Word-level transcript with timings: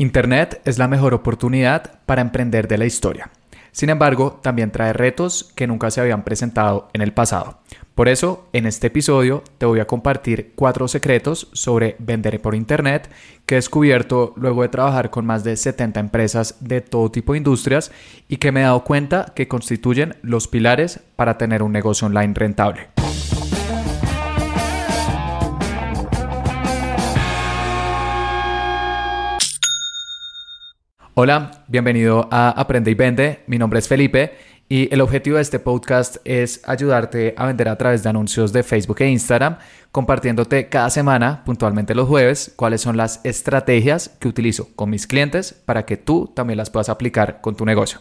Internet 0.00 0.60
es 0.64 0.78
la 0.78 0.86
mejor 0.86 1.12
oportunidad 1.12 1.98
para 2.06 2.22
emprender 2.22 2.68
de 2.68 2.78
la 2.78 2.86
historia. 2.86 3.32
Sin 3.72 3.90
embargo, 3.90 4.38
también 4.44 4.70
trae 4.70 4.92
retos 4.92 5.50
que 5.56 5.66
nunca 5.66 5.90
se 5.90 6.00
habían 6.00 6.22
presentado 6.22 6.88
en 6.92 7.02
el 7.02 7.12
pasado. 7.12 7.58
Por 7.96 8.08
eso, 8.08 8.46
en 8.52 8.66
este 8.66 8.86
episodio 8.86 9.42
te 9.58 9.66
voy 9.66 9.80
a 9.80 9.88
compartir 9.88 10.52
cuatro 10.54 10.86
secretos 10.86 11.48
sobre 11.52 11.96
vender 11.98 12.40
por 12.40 12.54
Internet 12.54 13.10
que 13.44 13.56
he 13.56 13.58
descubierto 13.58 14.34
luego 14.36 14.62
de 14.62 14.68
trabajar 14.68 15.10
con 15.10 15.26
más 15.26 15.42
de 15.42 15.56
70 15.56 15.98
empresas 15.98 16.54
de 16.60 16.80
todo 16.80 17.10
tipo 17.10 17.32
de 17.32 17.38
industrias 17.38 17.90
y 18.28 18.36
que 18.36 18.52
me 18.52 18.60
he 18.60 18.64
dado 18.64 18.84
cuenta 18.84 19.32
que 19.34 19.48
constituyen 19.48 20.14
los 20.22 20.46
pilares 20.46 21.00
para 21.16 21.38
tener 21.38 21.64
un 21.64 21.72
negocio 21.72 22.06
online 22.06 22.34
rentable. 22.34 22.86
Hola, 31.20 31.64
bienvenido 31.66 32.28
a 32.30 32.50
Aprende 32.50 32.92
y 32.92 32.94
Vende. 32.94 33.40
Mi 33.48 33.58
nombre 33.58 33.80
es 33.80 33.88
Felipe 33.88 34.36
y 34.68 34.88
el 34.94 35.00
objetivo 35.00 35.34
de 35.34 35.42
este 35.42 35.58
podcast 35.58 36.18
es 36.24 36.60
ayudarte 36.64 37.34
a 37.36 37.46
vender 37.46 37.68
a 37.68 37.76
través 37.76 38.04
de 38.04 38.08
anuncios 38.08 38.52
de 38.52 38.62
Facebook 38.62 39.00
e 39.00 39.08
Instagram, 39.08 39.58
compartiéndote 39.90 40.68
cada 40.68 40.90
semana, 40.90 41.42
puntualmente 41.44 41.96
los 41.96 42.06
jueves, 42.06 42.52
cuáles 42.54 42.82
son 42.82 42.96
las 42.96 43.20
estrategias 43.24 44.16
que 44.20 44.28
utilizo 44.28 44.68
con 44.76 44.90
mis 44.90 45.08
clientes 45.08 45.54
para 45.64 45.84
que 45.84 45.96
tú 45.96 46.30
también 46.36 46.56
las 46.56 46.70
puedas 46.70 46.88
aplicar 46.88 47.40
con 47.40 47.56
tu 47.56 47.64
negocio. 47.64 47.98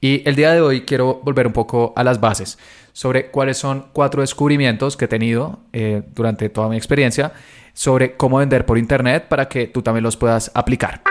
Y 0.00 0.26
el 0.26 0.34
día 0.34 0.52
de 0.52 0.62
hoy 0.62 0.86
quiero 0.86 1.20
volver 1.22 1.46
un 1.46 1.52
poco 1.52 1.92
a 1.96 2.02
las 2.02 2.18
bases 2.18 2.58
sobre 2.94 3.30
cuáles 3.30 3.58
son 3.58 3.88
cuatro 3.92 4.22
descubrimientos 4.22 4.96
que 4.96 5.04
he 5.04 5.08
tenido 5.08 5.58
eh, 5.74 6.02
durante 6.14 6.48
toda 6.48 6.70
mi 6.70 6.78
experiencia 6.78 7.34
sobre 7.74 8.16
cómo 8.16 8.38
vender 8.38 8.64
por 8.64 8.78
Internet 8.78 9.26
para 9.28 9.50
que 9.50 9.66
tú 9.66 9.82
también 9.82 10.02
los 10.02 10.16
puedas 10.16 10.50
aplicar. 10.54 11.02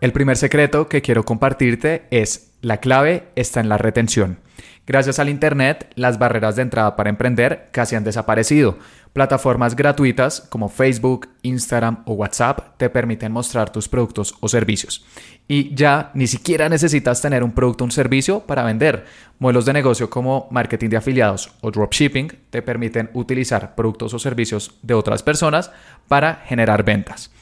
El 0.00 0.12
primer 0.12 0.36
secreto 0.36 0.88
que 0.88 1.02
quiero 1.02 1.24
compartirte 1.24 2.06
es 2.12 2.52
la 2.62 2.76
clave 2.76 3.24
está 3.34 3.58
en 3.58 3.68
la 3.68 3.78
retención. 3.78 4.38
Gracias 4.86 5.18
al 5.18 5.28
Internet, 5.28 5.90
las 5.96 6.18
barreras 6.20 6.54
de 6.54 6.62
entrada 6.62 6.94
para 6.94 7.10
emprender 7.10 7.68
casi 7.72 7.96
han 7.96 8.04
desaparecido. 8.04 8.78
Plataformas 9.12 9.74
gratuitas 9.74 10.40
como 10.40 10.68
Facebook, 10.68 11.28
Instagram 11.42 12.04
o 12.06 12.12
WhatsApp 12.12 12.76
te 12.76 12.88
permiten 12.88 13.32
mostrar 13.32 13.70
tus 13.70 13.88
productos 13.88 14.36
o 14.40 14.48
servicios. 14.48 15.04
Y 15.48 15.74
ya 15.74 16.12
ni 16.14 16.28
siquiera 16.28 16.68
necesitas 16.68 17.20
tener 17.20 17.42
un 17.42 17.52
producto 17.52 17.82
o 17.82 17.86
un 17.86 17.90
servicio 17.90 18.40
para 18.40 18.62
vender. 18.62 19.04
Modelos 19.40 19.66
de 19.66 19.72
negocio 19.72 20.08
como 20.08 20.46
marketing 20.52 20.90
de 20.90 20.96
afiliados 20.96 21.50
o 21.60 21.72
dropshipping 21.72 22.32
te 22.50 22.62
permiten 22.62 23.10
utilizar 23.14 23.74
productos 23.74 24.14
o 24.14 24.18
servicios 24.20 24.78
de 24.82 24.94
otras 24.94 25.24
personas 25.24 25.72
para 26.06 26.36
generar 26.46 26.84
ventas. 26.84 27.32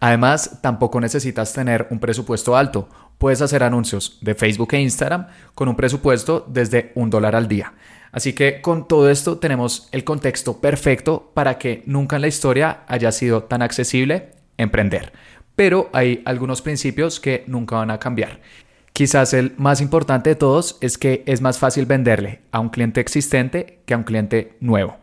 Además, 0.00 0.58
tampoco 0.62 1.00
necesitas 1.00 1.52
tener 1.52 1.86
un 1.90 1.98
presupuesto 1.98 2.56
alto. 2.56 2.88
Puedes 3.18 3.40
hacer 3.40 3.62
anuncios 3.62 4.18
de 4.20 4.34
Facebook 4.34 4.74
e 4.74 4.80
Instagram 4.80 5.28
con 5.54 5.68
un 5.68 5.76
presupuesto 5.76 6.44
desde 6.48 6.92
un 6.94 7.10
dólar 7.10 7.36
al 7.36 7.48
día. 7.48 7.72
Así 8.12 8.32
que 8.32 8.60
con 8.60 8.86
todo 8.86 9.10
esto 9.10 9.38
tenemos 9.38 9.88
el 9.90 10.04
contexto 10.04 10.60
perfecto 10.60 11.32
para 11.34 11.58
que 11.58 11.82
nunca 11.86 12.16
en 12.16 12.22
la 12.22 12.28
historia 12.28 12.84
haya 12.86 13.10
sido 13.10 13.44
tan 13.44 13.60
accesible 13.60 14.32
emprender. 14.56 15.12
Pero 15.56 15.90
hay 15.92 16.22
algunos 16.24 16.62
principios 16.62 17.18
que 17.18 17.44
nunca 17.46 17.76
van 17.76 17.90
a 17.90 17.98
cambiar. 17.98 18.40
Quizás 18.92 19.34
el 19.34 19.54
más 19.56 19.80
importante 19.80 20.30
de 20.30 20.36
todos 20.36 20.78
es 20.80 20.98
que 20.98 21.24
es 21.26 21.40
más 21.40 21.58
fácil 21.58 21.86
venderle 21.86 22.42
a 22.52 22.60
un 22.60 22.68
cliente 22.68 23.00
existente 23.00 23.80
que 23.84 23.94
a 23.94 23.96
un 23.96 24.04
cliente 24.04 24.56
nuevo. 24.60 24.98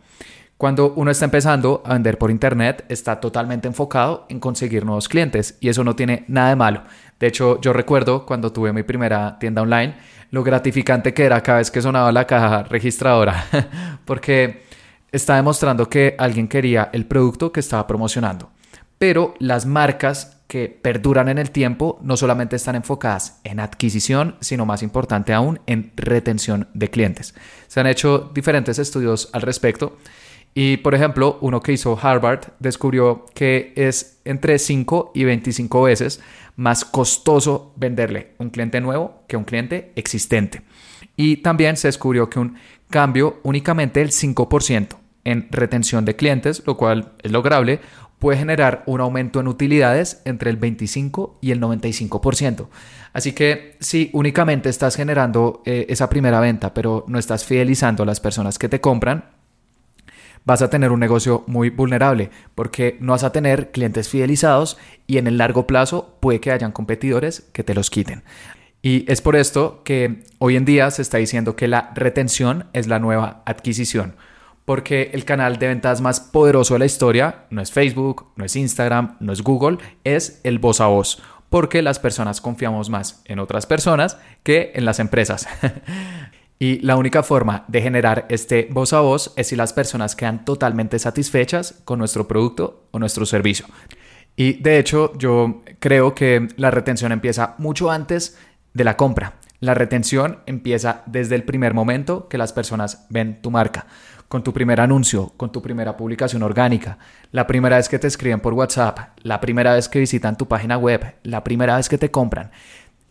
Cuando 0.62 0.94
uno 0.96 1.10
está 1.10 1.26
empezando 1.26 1.82
a 1.84 1.94
vender 1.94 2.20
por 2.20 2.30
internet, 2.30 2.86
está 2.88 3.20
totalmente 3.20 3.68
enfocado 3.68 4.28
en 4.30 4.40
conseguir 4.40 4.86
nuevos 4.86 5.10
clientes 5.10 5.58
y 5.60 5.70
eso 5.70 5.84
no 5.84 5.96
tiene 5.96 6.24
nada 6.28 6.50
de 6.50 6.56
malo. 6.56 6.84
De 7.20 7.26
hecho, 7.26 7.60
yo 7.62 7.74
recuerdo 7.74 8.28
cuando 8.28 8.54
tuve 8.54 8.72
mi 8.72 8.84
primera 8.84 9.40
tienda 9.40 9.64
online, 9.64 9.96
lo 10.30 10.44
gratificante 10.44 11.16
que 11.16 11.24
era 11.24 11.42
cada 11.42 11.58
vez 11.58 11.72
que 11.72 11.82
sonaba 11.82 12.12
la 12.12 12.28
caja 12.28 12.62
registradora, 12.62 13.44
porque 14.06 14.62
está 15.12 15.36
demostrando 15.36 15.90
que 15.90 16.16
alguien 16.20 16.48
quería 16.48 16.92
el 16.94 17.08
producto 17.08 17.52
que 17.52 17.62
estaba 17.62 17.88
promocionando. 17.88 18.52
Pero 19.00 19.34
las 19.40 19.66
marcas 19.66 20.44
que 20.46 20.70
perduran 20.70 21.28
en 21.28 21.40
el 21.40 21.50
tiempo 21.50 21.98
no 22.04 22.18
solamente 22.18 22.56
están 22.56 22.76
enfocadas 22.76 23.40
en 23.44 23.60
adquisición, 23.60 24.36
sino 24.42 24.68
más 24.68 24.84
importante 24.84 25.34
aún 25.34 25.60
en 25.66 25.92
retención 25.96 26.68
de 26.76 26.92
clientes. 26.92 27.34
Se 27.68 27.80
han 27.80 27.88
hecho 27.88 28.30
diferentes 28.32 28.78
estudios 28.78 29.32
al 29.34 29.42
respecto 29.42 29.98
y 30.54 30.78
por 30.78 30.96
ejemplo, 30.96 31.38
uno 31.42 31.62
que 31.62 31.74
hizo 31.74 31.98
Harvard 32.02 32.54
descubrió 32.60 33.26
que 33.34 33.74
es 33.76 34.20
entre 34.26 34.60
5 34.60 35.12
y 35.16 35.24
25 35.24 35.84
veces 35.84 36.22
más 36.58 36.84
costoso 36.84 37.74
venderle 37.78 38.34
un 38.38 38.50
cliente 38.50 38.82
nuevo 38.82 39.24
que 39.28 39.38
un 39.38 39.46
cliente 39.46 39.94
existente. 39.96 40.62
Y 41.16 41.38
también 41.38 41.78
se 41.78 41.88
descubrió 41.88 42.30
que 42.30 42.40
un 42.40 42.56
cambio 42.90 43.40
únicamente 43.44 44.02
del 44.02 44.12
5% 44.12 44.98
en 45.24 45.48
retención 45.52 46.04
de 46.04 46.16
clientes, 46.16 46.64
lo 46.66 46.76
cual 46.76 47.14
es 47.22 47.32
lograble, 47.32 47.80
puede 48.20 48.38
generar 48.38 48.84
un 48.86 49.02
aumento 49.02 49.40
en 49.40 49.48
utilidades 49.48 50.22
entre 50.26 50.52
el 50.52 50.58
25 50.58 51.40
y 51.42 51.52
el 51.52 51.62
95%. 51.62 52.68
Así 53.14 53.34
que 53.34 53.78
si 53.80 54.10
únicamente 54.14 54.70
estás 54.70 54.96
generando 54.96 55.64
eh, 55.66 55.88
esa 55.90 56.10
primera 56.10 56.40
venta, 56.40 56.74
pero 56.74 57.04
no 57.08 57.18
estás 57.18 57.46
fidelizando 57.46 58.04
a 58.04 58.06
las 58.06 58.20
personas 58.20 58.60
que 58.60 58.70
te 58.70 58.80
compran, 58.80 59.26
vas 60.46 60.62
a 60.62 60.70
tener 60.70 60.92
un 60.92 61.00
negocio 61.00 61.44
muy 61.48 61.70
vulnerable 61.70 62.30
porque 62.56 62.98
no 63.00 63.14
vas 63.14 63.24
a 63.24 63.32
tener 63.32 63.72
clientes 63.72 64.10
fidelizados 64.10 64.78
y 65.08 65.18
en 65.18 65.28
el 65.28 65.38
largo 65.38 65.68
plazo 65.68 66.18
puede 66.20 66.40
que 66.40 66.52
hayan 66.52 66.72
competidores 66.72 67.50
que 67.54 67.64
te 67.64 67.74
los 67.74 67.90
quiten. 67.90 68.24
Y 68.82 69.10
es 69.12 69.22
por 69.22 69.36
esto 69.36 69.82
que 69.84 70.24
hoy 70.40 70.56
en 70.56 70.66
día 70.66 70.90
se 70.90 71.04
está 71.04 71.18
diciendo 71.18 71.56
que 71.56 71.68
la 71.68 71.92
retención 71.94 72.66
es 72.74 72.88
la 72.88 72.98
nueva 72.98 73.44
adquisición, 73.46 74.16
porque 74.66 75.12
el 75.14 75.24
canal 75.24 75.60
de 75.60 75.68
ventas 75.68 76.02
más 76.02 76.20
poderoso 76.20 76.74
de 76.74 76.80
la 76.80 76.86
historia 76.86 77.46
no 77.52 77.62
es 77.62 77.72
Facebook, 77.72 78.32
no 78.36 78.46
es 78.46 78.56
Instagram, 78.56 79.18
no 79.20 79.34
es 79.34 79.44
Google, 79.44 79.78
es 80.04 80.42
el 80.44 80.58
voz 80.58 80.82
a 80.82 80.88
voz, 80.88 81.22
porque 81.50 81.84
las 81.84 82.00
personas 82.00 82.42
confiamos 82.42 82.90
más 82.90 83.22
en 83.26 83.38
otras 83.38 83.68
personas 83.68 84.18
que 84.42 84.72
en 84.74 84.86
las 84.86 85.00
empresas. 85.00 85.48
Y 86.62 86.78
la 86.82 86.96
única 86.96 87.24
forma 87.24 87.66
de 87.70 87.82
generar 87.82 88.28
este 88.30 88.68
voz 88.70 88.94
a 88.94 89.00
voz 89.00 89.34
es 89.36 89.48
si 89.48 89.56
las 89.56 89.74
personas 89.74 90.16
quedan 90.16 90.46
totalmente 90.46 91.00
satisfechas 91.00 91.82
con 91.86 91.98
nuestro 91.98 92.28
producto 92.28 92.86
o 92.92 93.00
nuestro 93.00 93.26
servicio. 93.26 93.66
Y 94.36 94.62
de 94.62 94.78
hecho 94.78 95.12
yo 95.18 95.64
creo 95.80 96.14
que 96.14 96.50
la 96.58 96.70
retención 96.70 97.12
empieza 97.12 97.56
mucho 97.58 97.90
antes 97.90 98.38
de 98.76 98.84
la 98.84 98.96
compra. 98.96 99.38
La 99.60 99.74
retención 99.74 100.42
empieza 100.46 101.02
desde 101.08 101.34
el 101.34 101.46
primer 101.46 101.74
momento 101.74 102.28
que 102.28 102.38
las 102.38 102.54
personas 102.54 103.08
ven 103.10 103.42
tu 103.42 103.50
marca, 103.50 103.88
con 104.28 104.44
tu 104.44 104.54
primer 104.54 104.82
anuncio, 104.82 105.34
con 105.38 105.52
tu 105.52 105.64
primera 105.64 105.98
publicación 105.98 106.44
orgánica, 106.44 107.00
la 107.32 107.48
primera 107.48 107.78
vez 107.78 107.90
que 107.90 107.98
te 107.98 108.06
escriben 108.06 108.40
por 108.40 108.54
WhatsApp, 108.54 109.18
la 109.24 109.42
primera 109.42 109.74
vez 109.74 109.90
que 109.90 109.98
visitan 109.98 110.38
tu 110.38 110.48
página 110.48 110.78
web, 110.78 111.16
la 111.24 111.44
primera 111.44 111.78
vez 111.78 111.90
que 111.90 111.98
te 111.98 112.12
compran. 112.12 112.52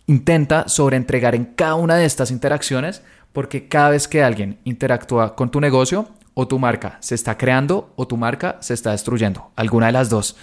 Intenta 0.06 0.68
sobreentregar 0.68 1.34
en 1.34 1.46
cada 1.46 1.74
una 1.74 1.96
de 1.96 2.04
estas 2.04 2.30
interacciones 2.30 3.02
porque 3.32 3.68
cada 3.68 3.90
vez 3.90 4.08
que 4.08 4.22
alguien 4.22 4.58
interactúa 4.64 5.34
con 5.34 5.50
tu 5.50 5.60
negocio, 5.60 6.08
o 6.34 6.48
tu 6.48 6.58
marca 6.58 6.96
se 7.00 7.14
está 7.14 7.36
creando 7.36 7.92
o 7.96 8.06
tu 8.06 8.16
marca 8.16 8.56
se 8.60 8.74
está 8.74 8.92
destruyendo, 8.92 9.50
alguna 9.56 9.86
de 9.86 9.92
las 9.92 10.08
dos. 10.08 10.36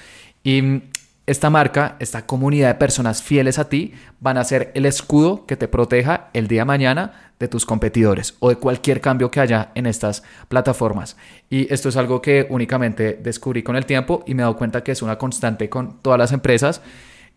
Y 0.43 0.83
esta 1.25 1.49
marca, 1.49 1.97
esta 1.99 2.25
comunidad 2.25 2.69
de 2.69 2.75
personas 2.75 3.21
fieles 3.21 3.59
a 3.59 3.67
ti, 3.67 3.93
van 4.19 4.37
a 4.37 4.43
ser 4.43 4.71
el 4.75 4.85
escudo 4.85 5.45
que 5.45 5.57
te 5.57 5.67
proteja 5.67 6.29
el 6.33 6.47
día 6.47 6.61
de 6.61 6.65
mañana 6.65 7.31
de 7.39 7.47
tus 7.47 7.65
competidores 7.65 8.35
o 8.39 8.49
de 8.49 8.55
cualquier 8.55 9.01
cambio 9.01 9.29
que 9.29 9.41
haya 9.41 9.71
en 9.75 9.87
estas 9.87 10.23
plataformas. 10.47 11.17
Y 11.49 11.71
esto 11.73 11.89
es 11.89 11.97
algo 11.97 12.21
que 12.21 12.47
únicamente 12.49 13.19
descubrí 13.21 13.61
con 13.61 13.75
el 13.75 13.85
tiempo 13.85 14.23
y 14.25 14.35
me 14.35 14.41
he 14.41 14.45
dado 14.45 14.55
cuenta 14.55 14.83
que 14.83 14.93
es 14.93 15.01
una 15.01 15.17
constante 15.17 15.69
con 15.69 15.99
todas 16.01 16.17
las 16.17 16.31
empresas 16.31 16.81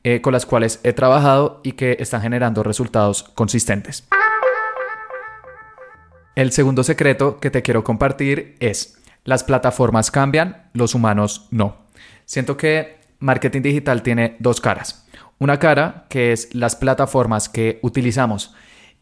eh, 0.04 0.20
con 0.20 0.32
las 0.32 0.46
cuales 0.46 0.80
he 0.82 0.92
trabajado 0.92 1.60
y 1.62 1.72
que 1.72 1.96
están 1.98 2.22
generando 2.22 2.62
resultados 2.62 3.24
consistentes. 3.34 4.06
El 6.40 6.52
segundo 6.52 6.82
secreto 6.82 7.38
que 7.38 7.50
te 7.50 7.60
quiero 7.60 7.84
compartir 7.84 8.56
es, 8.60 8.98
las 9.24 9.44
plataformas 9.44 10.10
cambian, 10.10 10.70
los 10.72 10.94
humanos 10.94 11.46
no. 11.50 11.76
Siento 12.24 12.56
que 12.56 12.96
marketing 13.18 13.60
digital 13.60 14.02
tiene 14.02 14.36
dos 14.38 14.58
caras. 14.58 15.06
Una 15.38 15.58
cara 15.58 16.06
que 16.08 16.32
es 16.32 16.54
las 16.54 16.76
plataformas 16.76 17.50
que 17.50 17.78
utilizamos. 17.82 18.54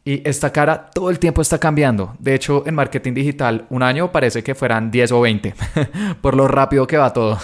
Y 0.04 0.28
esta 0.28 0.50
cara 0.50 0.90
todo 0.92 1.10
el 1.10 1.20
tiempo 1.20 1.40
está 1.40 1.60
cambiando. 1.60 2.16
De 2.18 2.34
hecho, 2.34 2.64
en 2.66 2.74
marketing 2.74 3.14
digital 3.14 3.66
un 3.70 3.84
año 3.84 4.10
parece 4.10 4.42
que 4.42 4.56
fueran 4.56 4.90
10 4.90 5.12
o 5.12 5.20
20, 5.20 5.54
por 6.20 6.34
lo 6.34 6.48
rápido 6.48 6.88
que 6.88 6.96
va 6.96 7.12
todo. 7.12 7.38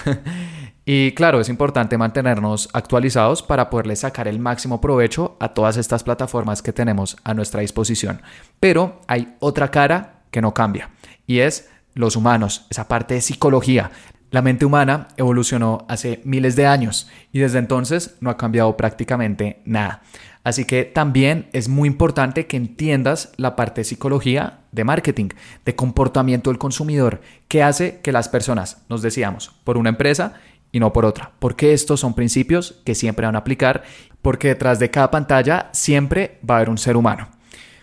Y 0.87 1.13
claro, 1.13 1.41
es 1.41 1.49
importante 1.49 1.97
mantenernos 1.97 2.69
actualizados 2.73 3.43
para 3.43 3.71
poderle 3.71 3.97
sacar 3.97 4.29
el 4.29 4.39
máximo 4.39 4.81
provecho 4.81 5.37
a 5.41 5.49
todas 5.49 5.79
estas 5.79 6.05
plataformas 6.05 6.61
que 6.61 6.75
tenemos 6.75 7.17
a 7.25 7.33
nuestra 7.33 7.63
disposición. 7.63 8.21
Pero 8.61 9.01
hay 9.07 9.35
otra 9.41 9.71
cara 9.71 10.25
que 10.31 10.43
no 10.43 10.53
cambia 10.53 10.91
y 11.27 11.39
es 11.39 11.71
los 11.95 12.17
humanos, 12.17 12.67
esa 12.71 12.89
parte 12.89 13.15
de 13.15 13.21
psicología, 13.21 13.91
La 14.35 14.43
mente 14.43 14.65
humana 14.65 15.07
evolucionó 15.17 15.87
hace 15.89 16.21
miles 16.25 16.57
de 16.57 16.67
años 16.67 17.09
y 17.31 17.39
desde 17.39 17.61
entonces 17.61 18.17
no 18.19 18.31
ha 18.31 18.37
cambiado 18.37 18.77
prácticamente 18.77 19.63
nada. 19.65 20.03
Así 20.43 20.65
que 20.65 20.83
también 20.83 21.49
es 21.53 21.69
muy 21.69 21.87
importante 21.87 22.49
que 22.49 22.57
entiendas 22.57 23.33
la 23.37 23.55
parte 23.55 23.83
de 23.83 23.85
psicología 23.85 24.59
de 24.73 24.83
marketing, 24.83 25.29
de 25.65 25.77
comportamiento 25.77 26.51
del 26.51 26.59
consumidor, 26.59 27.21
que 27.47 27.63
hace 27.63 28.01
que 28.01 28.11
las 28.11 28.29
personas 28.29 28.79
nos 28.89 29.03
decíamos 29.03 29.53
por 29.63 29.79
una 29.79 29.91
empresa 29.91 30.35
y 30.75 30.81
no 30.81 30.93
por 30.93 31.05
otra. 31.05 31.31
Porque 31.39 31.73
estos 31.73 32.01
son 32.01 32.15
principios 32.15 32.83
que 32.85 32.97
siempre 32.97 33.25
van 33.25 33.37
a 33.37 33.39
aplicar, 33.39 33.85
porque 34.21 34.49
detrás 34.49 34.81
de 34.81 34.91
cada 34.91 35.09
pantalla 35.09 35.71
siempre 35.73 36.41
va 36.49 36.55
a 36.55 36.59
haber 36.59 36.69
un 36.69 36.79
ser 36.79 36.97
humano. 36.97 37.29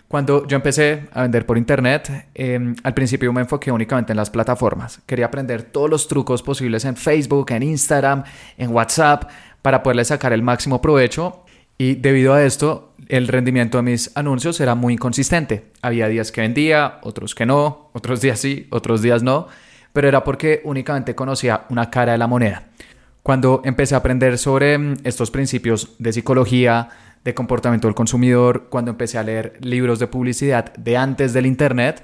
Cuando 0.08 0.46
yo 0.46 0.56
empecé 0.56 1.08
a 1.14 1.22
vender 1.22 1.46
por 1.46 1.56
internet, 1.56 2.28
em, 2.34 2.76
al 2.82 2.92
principio 2.92 3.32
me 3.32 3.40
enfoqué 3.40 3.72
únicamente 3.72 4.12
en 4.12 4.18
las 4.18 4.28
plataformas. 4.28 5.00
Quería 5.06 5.24
aprender 5.24 5.62
todos 5.62 5.88
los 5.88 6.06
trucos 6.06 6.42
posibles 6.42 6.84
en 6.84 6.96
Facebook, 6.96 7.50
en 7.52 7.62
Instagram, 7.62 8.24
en 8.58 8.70
WhatsApp, 8.74 9.30
para 9.62 9.82
poderle 9.82 10.04
sacar 10.04 10.34
el 10.34 10.42
máximo 10.42 10.82
provecho. 10.82 11.46
Y 11.78 11.94
debido 11.94 12.34
a 12.34 12.44
esto, 12.44 12.92
el 13.08 13.26
rendimiento 13.26 13.78
de 13.78 13.84
mis 13.84 14.14
anuncios 14.14 14.60
era 14.60 14.74
muy 14.74 14.92
inconsistente. 14.92 15.72
Había 15.80 16.08
días 16.08 16.30
que 16.30 16.42
vendía, 16.42 16.98
otros 17.02 17.34
que 17.34 17.46
no, 17.46 17.88
otros 17.94 18.20
días 18.20 18.38
sí, 18.38 18.66
otros 18.70 19.00
días 19.00 19.22
no, 19.22 19.48
pero 19.92 20.08
era 20.08 20.24
porque 20.24 20.60
únicamente 20.64 21.14
conocía 21.14 21.66
una 21.68 21.90
cara 21.90 22.12
de 22.12 22.18
la 22.18 22.26
moneda. 22.26 22.64
Cuando 23.22 23.62
empecé 23.64 23.94
a 23.94 23.98
aprender 23.98 24.38
sobre 24.38 24.74
em, 24.74 24.96
estos 25.04 25.30
principios 25.30 25.94
de 25.98 26.12
psicología, 26.12 26.88
de 27.24 27.34
comportamiento 27.34 27.86
del 27.86 27.94
consumidor, 27.94 28.68
cuando 28.68 28.90
empecé 28.90 29.18
a 29.18 29.22
leer 29.22 29.58
libros 29.60 29.98
de 29.98 30.08
publicidad 30.08 30.72
de 30.74 30.96
antes 30.96 31.32
del 31.32 31.46
Internet, 31.46 32.02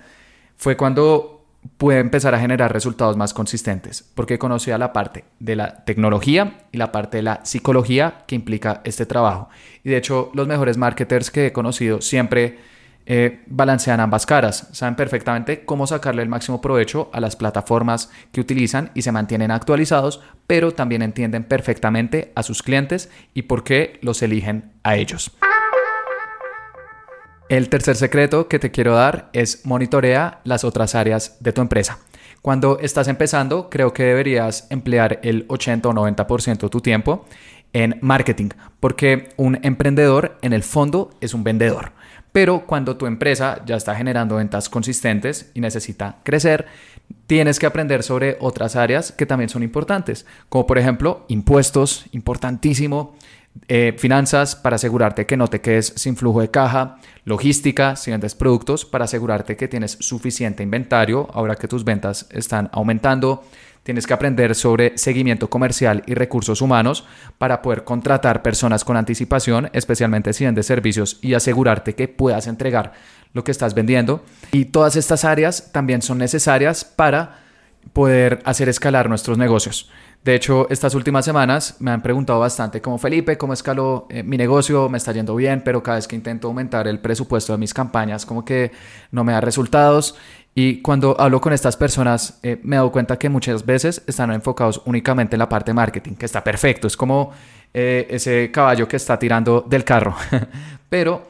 fue 0.56 0.76
cuando 0.76 1.38
pude 1.76 1.98
empezar 1.98 2.34
a 2.34 2.40
generar 2.40 2.72
resultados 2.72 3.16
más 3.16 3.34
consistentes, 3.34 4.08
porque 4.14 4.38
conocía 4.38 4.78
la 4.78 4.92
parte 4.92 5.24
de 5.40 5.56
la 5.56 5.84
tecnología 5.84 6.58
y 6.72 6.78
la 6.78 6.92
parte 6.92 7.18
de 7.18 7.24
la 7.24 7.40
psicología 7.44 8.22
que 8.26 8.36
implica 8.36 8.80
este 8.84 9.06
trabajo. 9.06 9.48
Y 9.82 9.90
de 9.90 9.96
hecho, 9.96 10.30
los 10.34 10.46
mejores 10.46 10.76
marketers 10.76 11.30
que 11.30 11.46
he 11.46 11.52
conocido 11.52 12.00
siempre 12.00 12.58
eh, 13.10 13.40
balancean 13.46 14.00
ambas 14.00 14.26
caras, 14.26 14.68
saben 14.72 14.94
perfectamente 14.94 15.64
cómo 15.64 15.86
sacarle 15.86 16.20
el 16.20 16.28
máximo 16.28 16.60
provecho 16.60 17.08
a 17.14 17.20
las 17.20 17.36
plataformas 17.36 18.10
que 18.32 18.42
utilizan 18.42 18.90
y 18.92 19.00
se 19.00 19.12
mantienen 19.12 19.50
actualizados, 19.50 20.20
pero 20.46 20.72
también 20.72 21.00
entienden 21.00 21.44
perfectamente 21.44 22.32
a 22.34 22.42
sus 22.42 22.62
clientes 22.62 23.08
y 23.32 23.42
por 23.42 23.64
qué 23.64 23.98
los 24.02 24.20
eligen 24.20 24.72
a 24.82 24.96
ellos. 24.96 25.32
El 27.48 27.70
tercer 27.70 27.96
secreto 27.96 28.46
que 28.46 28.58
te 28.58 28.70
quiero 28.70 28.94
dar 28.94 29.30
es 29.32 29.64
monitorea 29.64 30.40
las 30.44 30.64
otras 30.64 30.94
áreas 30.94 31.38
de 31.40 31.54
tu 31.54 31.62
empresa. 31.62 32.00
Cuando 32.42 32.78
estás 32.78 33.08
empezando, 33.08 33.70
creo 33.70 33.94
que 33.94 34.02
deberías 34.02 34.66
emplear 34.68 35.18
el 35.22 35.46
80 35.48 35.88
o 35.88 35.92
90% 35.94 36.58
de 36.58 36.68
tu 36.68 36.82
tiempo 36.82 37.24
en 37.72 37.98
marketing, 38.02 38.50
porque 38.80 39.30
un 39.38 39.58
emprendedor 39.62 40.36
en 40.42 40.52
el 40.52 40.62
fondo 40.62 41.10
es 41.22 41.32
un 41.32 41.42
vendedor. 41.42 41.92
Pero 42.32 42.66
cuando 42.66 42.96
tu 42.96 43.06
empresa 43.06 43.62
ya 43.64 43.76
está 43.76 43.94
generando 43.94 44.36
ventas 44.36 44.68
consistentes 44.68 45.50
y 45.54 45.60
necesita 45.60 46.18
crecer, 46.22 46.66
tienes 47.26 47.58
que 47.58 47.66
aprender 47.66 48.02
sobre 48.02 48.36
otras 48.40 48.76
áreas 48.76 49.12
que 49.12 49.26
también 49.26 49.48
son 49.48 49.62
importantes, 49.62 50.26
como 50.48 50.66
por 50.66 50.78
ejemplo 50.78 51.24
impuestos, 51.28 52.06
importantísimo, 52.12 53.14
eh, 53.66 53.94
finanzas 53.98 54.54
para 54.54 54.76
asegurarte 54.76 55.26
que 55.26 55.36
no 55.36 55.48
te 55.48 55.60
quedes 55.60 55.92
sin 55.96 56.16
flujo 56.16 56.40
de 56.40 56.50
caja, 56.50 56.98
logística 57.24 57.96
si 57.96 58.10
vendes 58.10 58.34
productos 58.34 58.84
para 58.84 59.06
asegurarte 59.06 59.56
que 59.56 59.68
tienes 59.68 59.92
suficiente 60.00 60.62
inventario 60.62 61.28
ahora 61.32 61.56
que 61.56 61.66
tus 61.66 61.84
ventas 61.84 62.28
están 62.30 62.70
aumentando, 62.72 63.44
Tienes 63.82 64.06
que 64.06 64.14
aprender 64.14 64.54
sobre 64.54 64.96
seguimiento 64.98 65.48
comercial 65.48 66.02
y 66.06 66.14
recursos 66.14 66.60
humanos 66.60 67.04
para 67.38 67.62
poder 67.62 67.84
contratar 67.84 68.42
personas 68.42 68.84
con 68.84 68.96
anticipación, 68.96 69.70
especialmente 69.72 70.32
si 70.32 70.44
vendes 70.44 70.66
servicios, 70.66 71.18
y 71.22 71.34
asegurarte 71.34 71.94
que 71.94 72.08
puedas 72.08 72.46
entregar 72.46 72.92
lo 73.32 73.44
que 73.44 73.50
estás 73.50 73.74
vendiendo. 73.74 74.22
Y 74.52 74.66
todas 74.66 74.96
estas 74.96 75.24
áreas 75.24 75.72
también 75.72 76.02
son 76.02 76.18
necesarias 76.18 76.84
para 76.84 77.40
poder 77.92 78.40
hacer 78.44 78.68
escalar 78.68 79.08
nuestros 79.08 79.38
negocios. 79.38 79.90
De 80.24 80.34
hecho, 80.34 80.68
estas 80.68 80.94
últimas 80.94 81.24
semanas 81.24 81.76
me 81.78 81.90
han 81.90 82.02
preguntado 82.02 82.40
bastante 82.40 82.82
como 82.82 82.98
Felipe, 82.98 83.38
¿cómo 83.38 83.52
escaló 83.52 84.06
eh, 84.10 84.22
mi 84.22 84.36
negocio? 84.36 84.88
Me 84.88 84.98
está 84.98 85.12
yendo 85.12 85.34
bien, 85.34 85.62
pero 85.64 85.82
cada 85.82 85.96
vez 85.96 86.08
que 86.08 86.16
intento 86.16 86.48
aumentar 86.48 86.86
el 86.88 86.98
presupuesto 86.98 87.52
de 87.52 87.58
mis 87.58 87.72
campañas, 87.72 88.26
como 88.26 88.44
que 88.44 88.72
no 89.10 89.24
me 89.24 89.32
da 89.32 89.40
resultados. 89.40 90.16
Y 90.54 90.82
cuando 90.82 91.18
hablo 91.20 91.40
con 91.40 91.52
estas 91.52 91.76
personas, 91.76 92.40
eh, 92.42 92.58
me 92.64 92.76
he 92.76 92.78
dado 92.78 92.90
cuenta 92.90 93.16
que 93.16 93.28
muchas 93.28 93.64
veces 93.64 94.02
están 94.06 94.32
enfocados 94.32 94.82
únicamente 94.86 95.36
en 95.36 95.38
la 95.38 95.48
parte 95.48 95.70
de 95.70 95.74
marketing, 95.74 96.14
que 96.14 96.26
está 96.26 96.42
perfecto, 96.42 96.88
es 96.88 96.96
como 96.96 97.32
eh, 97.72 98.06
ese 98.10 98.50
caballo 98.50 98.88
que 98.88 98.96
está 98.96 99.18
tirando 99.18 99.60
del 99.60 99.84
carro. 99.84 100.16
Pero 100.88 101.22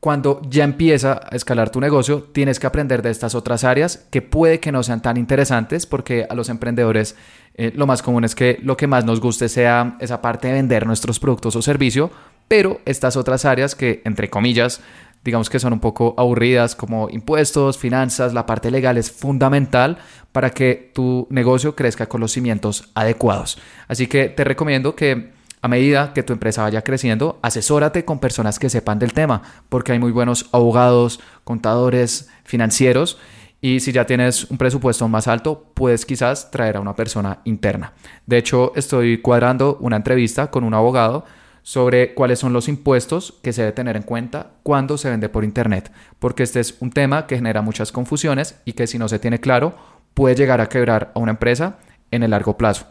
cuando 0.00 0.42
ya 0.48 0.64
empieza 0.64 1.20
a 1.30 1.36
escalar 1.36 1.70
tu 1.70 1.80
negocio, 1.80 2.24
tienes 2.24 2.58
que 2.58 2.66
aprender 2.66 3.02
de 3.02 3.10
estas 3.10 3.36
otras 3.36 3.62
áreas 3.62 4.04
que 4.10 4.20
puede 4.20 4.58
que 4.58 4.72
no 4.72 4.82
sean 4.82 5.00
tan 5.00 5.16
interesantes 5.16 5.86
porque 5.86 6.26
a 6.28 6.34
los 6.34 6.48
emprendedores 6.48 7.14
eh, 7.54 7.72
lo 7.74 7.86
más 7.86 8.02
común 8.02 8.24
es 8.24 8.34
que 8.34 8.58
lo 8.62 8.76
que 8.76 8.86
más 8.86 9.04
nos 9.04 9.20
guste 9.20 9.48
sea 9.48 9.96
esa 10.00 10.22
parte 10.22 10.48
de 10.48 10.54
vender 10.54 10.86
nuestros 10.86 11.18
productos 11.18 11.56
o 11.56 11.62
servicio, 11.62 12.10
pero 12.48 12.80
estas 12.84 13.16
otras 13.16 13.44
áreas 13.44 13.74
que, 13.74 14.02
entre 14.04 14.30
comillas, 14.30 14.80
digamos 15.24 15.48
que 15.48 15.60
son 15.60 15.72
un 15.72 15.80
poco 15.80 16.14
aburridas 16.18 16.74
como 16.74 17.08
impuestos, 17.10 17.78
finanzas, 17.78 18.34
la 18.34 18.46
parte 18.46 18.70
legal 18.70 18.98
es 18.98 19.10
fundamental 19.10 19.98
para 20.32 20.50
que 20.50 20.90
tu 20.94 21.26
negocio 21.30 21.76
crezca 21.76 22.08
con 22.08 22.20
los 22.20 22.32
cimientos 22.32 22.90
adecuados. 22.94 23.58
Así 23.88 24.06
que 24.06 24.28
te 24.28 24.44
recomiendo 24.44 24.96
que 24.96 25.30
a 25.60 25.68
medida 25.68 26.12
que 26.12 26.24
tu 26.24 26.32
empresa 26.32 26.62
vaya 26.62 26.82
creciendo, 26.82 27.38
asesórate 27.40 28.04
con 28.04 28.18
personas 28.18 28.58
que 28.58 28.68
sepan 28.68 28.98
del 28.98 29.12
tema, 29.12 29.42
porque 29.68 29.92
hay 29.92 30.00
muy 30.00 30.10
buenos 30.10 30.48
abogados, 30.50 31.20
contadores, 31.44 32.28
financieros, 32.44 33.18
y 33.64 33.78
si 33.78 33.92
ya 33.92 34.04
tienes 34.04 34.50
un 34.50 34.58
presupuesto 34.58 35.06
más 35.06 35.28
alto, 35.28 35.70
puedes 35.74 36.04
quizás 36.04 36.50
traer 36.50 36.76
a 36.76 36.80
una 36.80 36.96
persona 36.96 37.38
interna. 37.44 37.92
De 38.26 38.36
hecho, 38.36 38.72
estoy 38.74 39.18
cuadrando 39.18 39.78
una 39.80 39.96
entrevista 39.96 40.50
con 40.50 40.64
un 40.64 40.74
abogado 40.74 41.24
sobre 41.62 42.12
cuáles 42.12 42.40
son 42.40 42.52
los 42.52 42.66
impuestos 42.66 43.38
que 43.40 43.52
se 43.52 43.62
debe 43.62 43.72
tener 43.72 43.96
en 43.96 44.02
cuenta 44.02 44.50
cuando 44.64 44.98
se 44.98 45.08
vende 45.08 45.28
por 45.28 45.44
Internet, 45.44 45.92
porque 46.18 46.42
este 46.42 46.58
es 46.58 46.76
un 46.80 46.90
tema 46.90 47.28
que 47.28 47.36
genera 47.36 47.62
muchas 47.62 47.92
confusiones 47.92 48.60
y 48.64 48.72
que 48.72 48.88
si 48.88 48.98
no 48.98 49.08
se 49.08 49.20
tiene 49.20 49.38
claro 49.38 49.76
puede 50.12 50.34
llegar 50.34 50.60
a 50.60 50.68
quebrar 50.68 51.12
a 51.14 51.20
una 51.20 51.30
empresa 51.30 51.78
en 52.10 52.24
el 52.24 52.32
largo 52.32 52.56
plazo. 52.56 52.86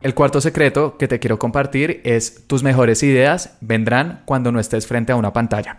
El 0.00 0.14
cuarto 0.14 0.40
secreto 0.40 0.96
que 0.96 1.08
te 1.08 1.20
quiero 1.20 1.38
compartir 1.38 2.00
es 2.04 2.48
tus 2.48 2.62
mejores 2.62 3.02
ideas 3.02 3.56
vendrán 3.60 4.22
cuando 4.24 4.50
no 4.50 4.58
estés 4.58 4.86
frente 4.86 5.12
a 5.12 5.16
una 5.16 5.34
pantalla. 5.34 5.76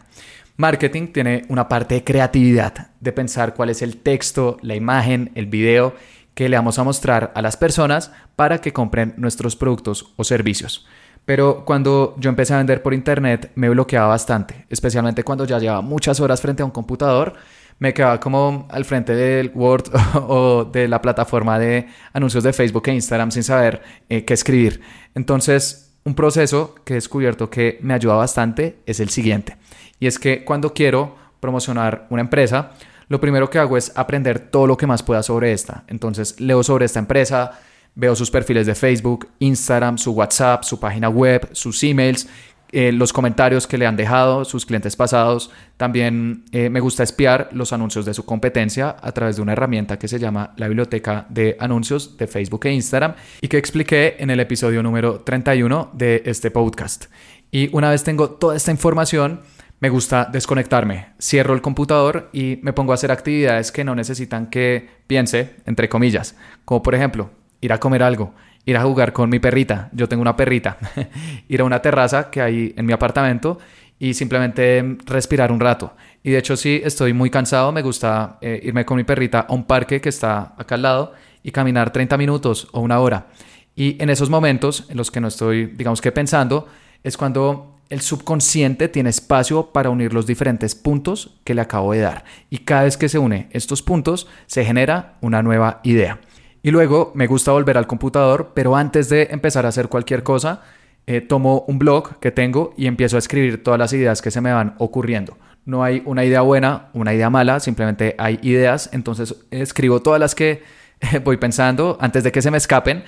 Marketing 0.63 1.08
tiene 1.08 1.43
una 1.50 1.67
parte 1.67 1.96
de 1.96 2.03
creatividad, 2.05 2.91
de 3.01 3.12
pensar 3.12 3.53
cuál 3.53 3.70
es 3.70 3.82
el 3.82 3.98
texto, 3.98 4.60
la 4.62 4.75
imagen, 4.75 5.29
el 5.36 5.48
video 5.48 5.93
que 6.36 6.48
le 6.48 6.55
vamos 6.55 6.79
a 6.79 6.86
mostrar 6.86 7.34
a 7.36 7.41
las 7.41 7.58
personas 7.58 8.13
para 8.38 8.60
que 8.60 8.72
compren 8.72 9.13
nuestros 9.17 9.58
productos 9.58 10.13
o 10.15 10.24
servicios. 10.24 10.88
Pero 11.25 11.65
cuando 11.65 12.15
yo 12.17 12.29
empecé 12.29 12.53
a 12.53 12.60
vender 12.60 12.82
por 12.82 12.93
internet 12.93 13.51
me 13.55 13.67
bloqueaba 13.67 14.08
bastante, 14.08 14.65
especialmente 14.70 15.25
cuando 15.25 15.43
ya 15.43 15.60
llevaba 15.60 15.82
muchas 15.82 16.22
horas 16.22 16.39
frente 16.39 16.62
a 16.62 16.65
un 16.65 16.72
computador, 16.72 17.34
me 17.79 17.93
quedaba 17.93 18.22
como 18.22 18.65
al 18.72 18.86
frente 18.86 19.13
del 19.13 19.51
Word 19.53 19.91
o 20.29 20.63
de 20.63 20.88
la 20.88 21.01
plataforma 21.01 21.60
de 21.60 21.89
anuncios 22.13 22.41
de 22.41 22.53
Facebook 22.53 22.84
e 22.88 22.93
Instagram 22.93 23.32
sin 23.32 23.43
saber 23.43 23.82
eh, 24.08 24.24
qué 24.24 24.34
escribir. 24.34 24.79
Entonces, 25.13 25.93
un 26.05 26.15
proceso 26.15 26.75
que 26.83 26.93
he 26.93 26.95
descubierto 26.95 27.50
que 27.50 27.79
me 27.81 27.93
ayuda 27.93 28.15
bastante 28.15 28.79
es 28.86 29.00
el 29.00 29.10
siguiente. 29.10 29.57
Y 30.00 30.07
es 30.07 30.19
que 30.19 30.43
cuando 30.43 30.74
quiero 30.74 31.15
promocionar 31.39 32.07
una 32.10 32.22
empresa, 32.22 32.72
lo 33.07 33.19
primero 33.19 33.50
que 33.50 33.60
hago 33.60 33.77
es 33.77 33.91
aprender 33.95 34.39
todo 34.39 34.67
lo 34.67 34.77
que 34.77 34.88
más 34.88 35.03
pueda 35.03 35.24
sobre 35.24 35.53
esta. 35.53 35.83
Entonces 35.88 36.39
leo 36.39 36.63
sobre 36.63 36.86
esta 36.86 37.00
empresa, 37.00 37.60
veo 37.95 38.15
sus 38.15 38.31
perfiles 38.31 38.65
de 38.65 38.75
Facebook, 38.75 39.29
Instagram, 39.39 39.98
su 39.98 40.12
WhatsApp, 40.12 40.63
su 40.63 40.79
página 40.79 41.10
web, 41.10 41.50
sus 41.51 41.83
emails, 41.83 42.27
eh, 42.75 42.92
los 42.92 43.13
comentarios 43.13 43.68
que 43.68 43.77
le 43.77 43.86
han 43.86 43.96
dejado 43.96 44.46
sus 44.46 44.65
clientes 44.65 44.96
pasados. 44.96 45.51
También 45.77 46.44
eh, 46.51 46.72
me 46.72 46.80
gusta 46.80 47.03
espiar 47.03 47.50
los 47.51 47.72
anuncios 47.72 48.03
de 48.03 48.15
su 48.15 48.25
competencia 48.25 48.96
a 49.00 49.12
través 49.12 49.36
de 49.36 49.44
una 49.44 49.51
herramienta 49.51 50.00
que 50.00 50.08
se 50.08 50.18
llama 50.18 50.53
la 50.58 50.68
biblioteca 50.68 51.27
de 51.30 51.56
anuncios 51.60 52.18
de 52.18 52.25
Facebook 52.25 52.65
e 52.65 52.72
Instagram 52.74 53.13
y 53.42 53.48
que 53.48 53.60
expliqué 53.60 54.15
en 54.18 54.32
el 54.32 54.39
episodio 54.39 54.82
número 54.82 55.20
31 55.20 55.92
de 55.94 56.24
este 56.25 56.50
podcast. 56.50 57.06
Y 57.51 57.70
una 57.75 57.92
vez 57.92 58.03
tengo 58.03 58.32
toda 58.32 58.56
esta 58.56 58.72
información, 58.72 59.42
me 59.80 59.89
gusta 59.89 60.27
desconectarme, 60.32 61.10
cierro 61.22 61.53
el 61.53 61.62
computador 61.62 62.32
y 62.34 62.58
me 62.63 62.74
pongo 62.74 62.92
a 62.92 62.96
hacer 62.96 63.12
actividades 63.12 63.72
que 63.72 63.84
no 63.84 63.94
necesitan 63.94 64.48
que 64.48 64.89
piense, 65.06 65.58
entre 65.68 65.89
comillas, 65.89 66.36
como 66.65 66.82
por 66.82 66.96
ejemplo 66.96 67.30
ir 67.62 67.72
a 67.72 67.80
comer 67.80 68.01
algo, 68.01 68.34
ir 68.65 68.77
a 68.77 68.84
jugar 68.84 69.13
con 69.13 69.29
mi 69.29 69.39
perrita, 69.39 69.89
yo 69.91 70.08
tengo 70.08 70.22
una 70.22 70.36
perrita, 70.36 70.77
ir 71.48 71.62
a 71.62 71.63
una 71.63 71.82
terraza 71.82 72.29
que 72.29 72.41
hay 72.41 72.74
en 72.77 72.86
mi 72.86 72.93
apartamento 72.93 73.60
y 74.00 74.13
simplemente 74.13 74.98
respirar 75.05 75.51
un 75.51 75.60
rato. 75.60 75.93
Y 76.24 76.32
de 76.32 76.38
hecho 76.38 76.55
si 76.55 76.82
estoy 76.84 77.13
muy 77.13 77.29
cansado, 77.29 77.72
me 77.72 77.82
gusta 77.82 78.38
eh, 78.41 78.60
irme 78.63 78.86
con 78.86 78.98
mi 78.98 79.03
perrita 79.03 79.41
a 79.41 79.53
un 79.53 79.65
parque 79.65 80.01
que 80.01 80.10
está 80.10 80.53
acá 80.58 80.75
al 80.75 80.82
lado 80.82 81.13
y 81.43 81.51
caminar 81.51 81.91
30 81.91 82.17
minutos 82.17 82.67
o 82.72 82.79
una 82.79 83.00
hora. 83.00 83.27
Y 83.75 84.01
en 84.01 84.10
esos 84.10 84.29
momentos 84.29 84.86
en 84.89 84.98
los 84.98 85.12
que 85.12 85.20
no 85.20 85.27
estoy, 85.27 85.65
digamos 85.65 86.01
que 86.01 86.12
pensando, 86.12 86.67
es 87.03 87.17
cuando 87.17 87.74
el 87.89 88.01
subconsciente 88.01 88.88
tiene 88.88 89.10
espacio 89.10 89.72
para 89.72 89.89
unir 89.89 90.13
los 90.13 90.25
diferentes 90.25 90.74
puntos 90.74 91.36
que 91.43 91.53
le 91.53 91.62
acabo 91.62 91.93
de 91.93 92.00
dar. 92.00 92.24
Y 92.50 92.60
cada 92.60 92.84
vez 92.84 92.98
que 92.98 93.10
se 93.10 93.20
une 93.20 93.50
estos 93.51 93.82
puntos, 93.82 94.27
se 94.48 94.65
genera 94.65 95.17
una 95.22 95.43
nueva 95.43 95.79
idea. 95.84 96.20
Y 96.65 96.72
luego 96.72 97.12
me 97.13 97.27
gusta 97.27 97.51
volver 97.51 97.77
al 97.77 97.88
computador, 97.88 98.51
pero 98.53 98.77
antes 98.77 99.10
de 99.10 99.27
empezar 99.32 99.65
a 99.65 99.70
hacer 99.70 99.89
cualquier 99.89 100.24
cosa, 100.24 100.62
eh, 101.05 101.20
tomo 101.20 101.65
un 101.67 101.77
blog 101.77 102.20
que 102.20 102.32
tengo 102.32 102.74
y 102.77 102.88
empiezo 102.88 103.17
a 103.17 103.20
escribir 103.20 103.62
todas 103.62 103.77
las 103.77 103.91
ideas 103.91 104.22
que 104.22 104.32
se 104.32 104.39
me 104.39 104.53
van 104.53 104.74
ocurriendo. 104.77 105.38
No 105.65 105.84
hay 105.84 106.01
una 106.05 106.24
idea 106.24 106.39
buena, 106.39 106.88
una 106.93 107.13
idea 107.13 107.29
mala, 107.29 107.60
simplemente 107.60 108.15
hay 108.17 108.39
ideas. 108.43 108.89
Entonces 108.93 109.36
escribo 109.51 110.01
todas 110.01 110.22
las 110.22 110.36
que 110.36 110.63
voy 111.25 111.36
pensando 111.36 111.98
antes 112.00 112.24
de 112.24 112.32
que 112.32 112.41
se 112.41 112.50
me 112.50 112.58
escapen 112.58 113.03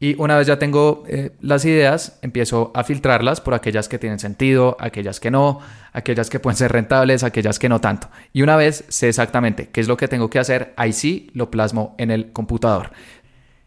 y 0.00 0.20
una 0.20 0.36
vez 0.36 0.46
ya 0.46 0.58
tengo 0.58 1.04
eh, 1.06 1.32
las 1.40 1.64
ideas, 1.64 2.18
empiezo 2.20 2.72
a 2.74 2.84
filtrarlas 2.84 3.40
por 3.40 3.54
aquellas 3.54 3.88
que 3.88 3.98
tienen 3.98 4.18
sentido, 4.18 4.76
aquellas 4.80 5.20
que 5.20 5.30
no, 5.30 5.60
aquellas 5.92 6.28
que 6.28 6.40
pueden 6.40 6.56
ser 6.56 6.72
rentables, 6.72 7.22
aquellas 7.22 7.58
que 7.58 7.68
no 7.68 7.80
tanto. 7.80 8.08
Y 8.32 8.42
una 8.42 8.56
vez 8.56 8.84
sé 8.88 9.08
exactamente 9.08 9.68
qué 9.70 9.80
es 9.80 9.88
lo 9.88 9.96
que 9.96 10.08
tengo 10.08 10.28
que 10.28 10.38
hacer, 10.38 10.74
ahí 10.76 10.92
sí 10.92 11.30
lo 11.32 11.50
plasmo 11.50 11.94
en 11.98 12.10
el 12.10 12.32
computador. 12.32 12.90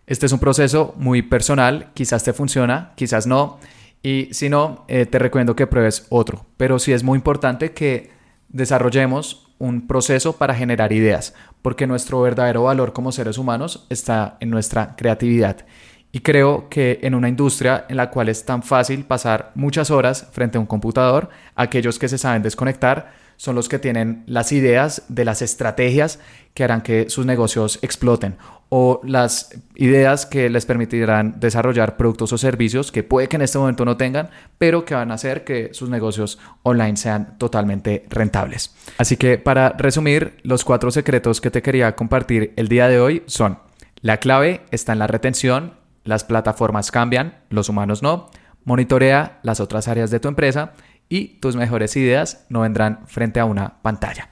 Este 0.05 0.25
es 0.25 0.31
un 0.31 0.39
proceso 0.39 0.93
muy 0.97 1.21
personal, 1.21 1.91
quizás 1.93 2.23
te 2.23 2.33
funciona, 2.33 2.93
quizás 2.95 3.25
no. 3.25 3.59
Y 4.03 4.29
si 4.31 4.49
no, 4.49 4.85
eh, 4.87 5.05
te 5.05 5.19
recomiendo 5.19 5.55
que 5.55 5.67
pruebes 5.67 6.05
otro. 6.09 6.45
Pero 6.55 6.77
sí 6.79 6.93
es 6.93 7.03
muy 7.03 7.17
importante 7.17 7.71
que 7.71 8.11
desarrollemos 8.49 9.47
un 9.59 9.87
proceso 9.87 10.33
para 10.37 10.55
generar 10.55 10.93
ideas, 10.93 11.33
porque 11.61 11.87
nuestro 11.87 12.21
verdadero 12.21 12.63
valor 12.63 12.93
como 12.93 13.11
seres 13.11 13.37
humanos 13.37 13.85
está 13.89 14.37
en 14.39 14.49
nuestra 14.49 14.95
creatividad. 14.95 15.65
Y 16.11 16.21
creo 16.21 16.69
que 16.69 16.99
en 17.03 17.15
una 17.15 17.29
industria 17.29 17.85
en 17.89 17.97
la 17.97 18.09
cual 18.09 18.29
es 18.29 18.45
tan 18.45 18.63
fácil 18.63 19.03
pasar 19.03 19.51
muchas 19.55 19.91
horas 19.91 20.27
frente 20.31 20.57
a 20.57 20.61
un 20.61 20.67
computador, 20.67 21.29
aquellos 21.55 21.99
que 21.99 22.07
se 22.07 22.17
saben 22.17 22.41
desconectar 22.41 23.11
son 23.37 23.55
los 23.55 23.69
que 23.69 23.77
tienen 23.77 24.23
las 24.25 24.51
ideas 24.51 25.03
de 25.09 25.23
las 25.23 25.41
estrategias 25.41 26.19
que 26.53 26.63
harán 26.63 26.81
que 26.81 27.09
sus 27.09 27.25
negocios 27.25 27.77
exploten 27.83 28.35
o 28.69 28.99
las 29.03 29.51
ideas 29.75 30.25
que 30.25 30.49
les 30.49 30.65
permitirán 30.65 31.39
desarrollar 31.39 31.95
productos 31.95 32.33
o 32.33 32.37
servicios 32.37 32.91
que 32.91 33.03
puede 33.03 33.29
que 33.29 33.37
en 33.37 33.43
este 33.43 33.59
momento 33.59 33.85
no 33.85 33.95
tengan, 33.95 34.29
pero 34.57 34.83
que 34.83 34.95
van 34.95 35.11
a 35.11 35.13
hacer 35.13 35.43
que 35.43 35.69
sus 35.73 35.89
negocios 35.89 36.39
online 36.63 36.97
sean 36.97 37.37
totalmente 37.37 38.05
rentables. 38.09 38.75
Así 38.97 39.15
que 39.15 39.37
para 39.37 39.69
resumir, 39.69 40.37
los 40.43 40.65
cuatro 40.65 40.91
secretos 40.91 41.39
que 41.39 41.51
te 41.51 41.61
quería 41.61 41.95
compartir 41.95 42.53
el 42.57 42.67
día 42.67 42.87
de 42.89 42.99
hoy 42.99 43.23
son, 43.27 43.59
la 44.01 44.17
clave 44.17 44.61
está 44.71 44.93
en 44.93 44.99
la 44.99 45.07
retención, 45.07 45.73
las 46.07 46.23
plataformas 46.23 46.89
cambian, 46.89 47.35
los 47.49 47.69
humanos 47.69 48.01
no. 48.01 48.29
Monitorea 48.63 49.39
las 49.43 49.59
otras 49.59 49.87
áreas 49.87 50.09
de 50.09 50.19
tu 50.19 50.27
empresa 50.27 50.73
y 51.09 51.39
tus 51.39 51.55
mejores 51.55 51.95
ideas 51.95 52.45
no 52.49 52.61
vendrán 52.61 53.01
frente 53.07 53.39
a 53.39 53.45
una 53.45 53.81
pantalla. 53.81 54.29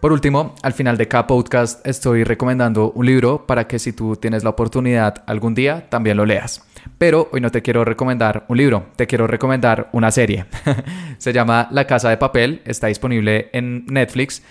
Por 0.00 0.10
último, 0.10 0.56
al 0.62 0.72
final 0.72 0.96
de 0.96 1.06
cada 1.06 1.28
podcast 1.28 1.86
estoy 1.86 2.24
recomendando 2.24 2.90
un 2.92 3.06
libro 3.06 3.46
para 3.46 3.68
que 3.68 3.78
si 3.78 3.92
tú 3.92 4.16
tienes 4.16 4.42
la 4.42 4.50
oportunidad 4.50 5.22
algún 5.26 5.54
día 5.54 5.88
también 5.90 6.16
lo 6.16 6.26
leas. 6.26 6.66
Pero 6.98 7.28
hoy 7.30 7.40
no 7.40 7.50
te 7.50 7.62
quiero 7.62 7.84
recomendar 7.84 8.44
un 8.48 8.56
libro, 8.56 8.86
te 8.96 9.06
quiero 9.06 9.28
recomendar 9.28 9.90
una 9.92 10.10
serie. 10.10 10.46
Se 11.18 11.32
llama 11.32 11.68
La 11.70 11.86
Casa 11.86 12.10
de 12.10 12.16
Papel, 12.16 12.62
está 12.64 12.88
disponible 12.88 13.50
en 13.52 13.86
Netflix 13.86 14.42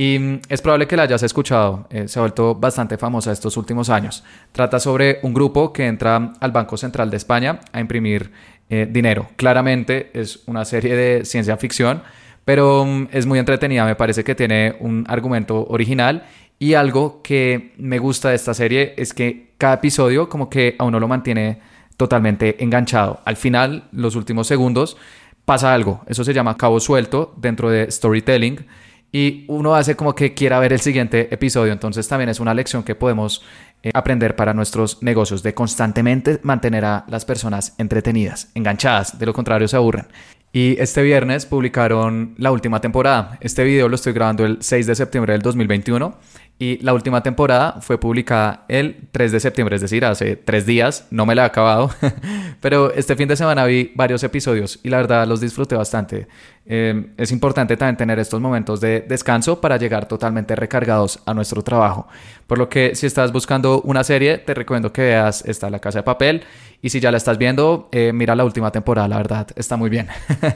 y 0.00 0.18
mm, 0.18 0.40
es 0.48 0.62
probable 0.62 0.86
que 0.86 0.96
la 0.96 1.02
hayas 1.02 1.22
escuchado, 1.22 1.86
eh, 1.90 2.08
se 2.08 2.18
ha 2.18 2.22
vuelto 2.22 2.54
bastante 2.54 2.96
famosa 2.96 3.32
estos 3.32 3.58
últimos 3.58 3.90
años. 3.90 4.24
Trata 4.50 4.80
sobre 4.80 5.18
un 5.22 5.34
grupo 5.34 5.74
que 5.74 5.86
entra 5.86 6.32
al 6.40 6.52
Banco 6.52 6.78
Central 6.78 7.10
de 7.10 7.18
España 7.18 7.60
a 7.70 7.80
imprimir 7.80 8.30
eh, 8.70 8.88
dinero. 8.90 9.28
Claramente 9.36 10.10
es 10.14 10.42
una 10.46 10.64
serie 10.64 10.96
de 10.96 11.26
ciencia 11.26 11.58
ficción, 11.58 12.02
pero 12.46 12.86
mm, 12.86 13.08
es 13.12 13.26
muy 13.26 13.38
entretenida, 13.38 13.84
me 13.84 13.94
parece 13.94 14.24
que 14.24 14.34
tiene 14.34 14.74
un 14.80 15.04
argumento 15.06 15.66
original 15.68 16.24
y 16.58 16.72
algo 16.72 17.20
que 17.20 17.74
me 17.76 17.98
gusta 17.98 18.30
de 18.30 18.36
esta 18.36 18.54
serie 18.54 18.94
es 18.96 19.12
que 19.12 19.52
cada 19.58 19.74
episodio 19.74 20.30
como 20.30 20.48
que 20.48 20.76
a 20.78 20.84
uno 20.84 20.98
lo 20.98 21.08
mantiene 21.08 21.60
totalmente 21.98 22.64
enganchado. 22.64 23.20
Al 23.26 23.36
final, 23.36 23.90
los 23.92 24.16
últimos 24.16 24.46
segundos, 24.46 24.96
pasa 25.44 25.74
algo. 25.74 26.00
Eso 26.06 26.24
se 26.24 26.32
llama 26.32 26.56
cabo 26.56 26.80
suelto 26.80 27.34
dentro 27.36 27.68
de 27.68 27.90
storytelling 27.90 28.64
y 29.12 29.44
uno 29.48 29.74
hace 29.74 29.96
como 29.96 30.14
que 30.14 30.34
quiera 30.34 30.58
ver 30.58 30.72
el 30.72 30.80
siguiente 30.80 31.32
episodio. 31.32 31.72
Entonces 31.72 32.06
también 32.08 32.28
es 32.28 32.40
una 32.40 32.54
lección 32.54 32.82
que 32.82 32.94
podemos 32.94 33.42
eh, 33.82 33.90
aprender 33.94 34.36
para 34.36 34.54
nuestros 34.54 35.02
negocios, 35.02 35.42
de 35.42 35.54
constantemente 35.54 36.40
mantener 36.42 36.84
a 36.84 37.04
las 37.08 37.24
personas 37.24 37.74
entretenidas, 37.78 38.50
enganchadas, 38.54 39.18
de 39.18 39.26
lo 39.26 39.32
contrario 39.32 39.68
se 39.68 39.76
aburren. 39.76 40.06
Y 40.52 40.80
este 40.80 41.02
viernes 41.02 41.46
publicaron 41.46 42.34
la 42.36 42.50
última 42.50 42.80
temporada. 42.80 43.38
Este 43.40 43.62
video 43.62 43.88
lo 43.88 43.94
estoy 43.94 44.12
grabando 44.12 44.44
el 44.44 44.58
6 44.60 44.86
de 44.86 44.94
septiembre 44.96 45.32
del 45.32 45.42
2021 45.42 46.16
y 46.60 46.76
la 46.82 46.92
última 46.92 47.22
temporada 47.22 47.78
fue 47.80 47.98
publicada 47.98 48.66
el 48.68 49.08
3 49.12 49.32
de 49.32 49.40
septiembre, 49.40 49.76
es 49.76 49.80
decir, 49.80 50.04
hace 50.04 50.36
tres 50.36 50.66
días. 50.66 51.06
No 51.10 51.24
me 51.24 51.34
la 51.34 51.44
he 51.44 51.46
acabado, 51.46 51.90
pero 52.60 52.92
este 52.92 53.16
fin 53.16 53.28
de 53.28 53.36
semana 53.36 53.64
vi 53.64 53.92
varios 53.94 54.22
episodios 54.24 54.78
y 54.82 54.90
la 54.90 54.98
verdad 54.98 55.26
los 55.26 55.40
disfruté 55.40 55.74
bastante. 55.74 56.28
Eh, 56.66 57.12
es 57.16 57.32
importante 57.32 57.78
también 57.78 57.96
tener 57.96 58.18
estos 58.18 58.42
momentos 58.42 58.78
de 58.82 59.00
descanso 59.00 59.58
para 59.58 59.78
llegar 59.78 60.06
totalmente 60.06 60.54
recargados 60.54 61.20
a 61.24 61.32
nuestro 61.32 61.62
trabajo. 61.62 62.08
Por 62.46 62.58
lo 62.58 62.68
que 62.68 62.94
si 62.94 63.06
estás 63.06 63.32
buscando 63.32 63.80
una 63.80 64.04
serie, 64.04 64.36
te 64.36 64.52
recomiendo 64.52 64.92
que 64.92 65.00
veas 65.00 65.42
esta 65.46 65.70
La 65.70 65.78
Casa 65.78 66.00
de 66.00 66.02
Papel. 66.02 66.42
Y 66.82 66.88
si 66.88 67.00
ya 67.00 67.10
la 67.10 67.18
estás 67.18 67.36
viendo, 67.36 67.88
eh, 67.92 68.12
mira 68.12 68.34
la 68.34 68.44
última 68.44 68.72
temporada, 68.72 69.06
la 69.06 69.18
verdad, 69.18 69.48
está 69.56 69.76
muy 69.76 69.90
bien. 69.90 70.08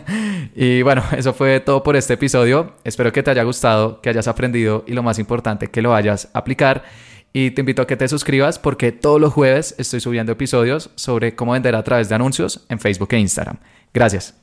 y 0.54 0.82
bueno, 0.82 1.02
eso 1.16 1.34
fue 1.34 1.60
todo 1.60 1.82
por 1.82 1.96
este 1.96 2.14
episodio. 2.14 2.74
Espero 2.84 3.12
que 3.12 3.22
te 3.22 3.30
haya 3.30 3.42
gustado, 3.42 4.00
que 4.00 4.08
hayas 4.08 4.26
aprendido 4.26 4.84
y 4.86 4.92
lo 4.92 5.02
más 5.02 5.18
importante, 5.18 5.68
que 5.68 5.82
lo 5.82 5.90
vayas 5.90 6.30
a 6.32 6.38
aplicar. 6.38 6.84
Y 7.32 7.50
te 7.50 7.62
invito 7.62 7.82
a 7.82 7.86
que 7.86 7.96
te 7.96 8.08
suscribas 8.08 8.58
porque 8.58 8.92
todos 8.92 9.20
los 9.20 9.32
jueves 9.32 9.74
estoy 9.76 10.00
subiendo 10.00 10.32
episodios 10.32 10.90
sobre 10.94 11.34
cómo 11.34 11.52
vender 11.52 11.74
a 11.74 11.82
través 11.82 12.08
de 12.08 12.14
anuncios 12.14 12.64
en 12.68 12.78
Facebook 12.78 13.08
e 13.12 13.18
Instagram. 13.18 13.58
Gracias. 13.92 14.34